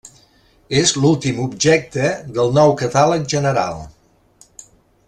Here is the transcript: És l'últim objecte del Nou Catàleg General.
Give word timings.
És 0.79 0.93
l'últim 1.03 1.41
objecte 1.43 2.09
del 2.39 2.51
Nou 2.57 2.75
Catàleg 2.81 3.31
General. 3.35 3.81